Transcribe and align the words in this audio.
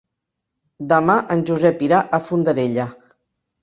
Demà 0.93 1.19
en 1.37 1.45
Josep 1.51 1.87
irà 1.91 2.03
a 2.21 2.25
Fondarella. 2.31 2.93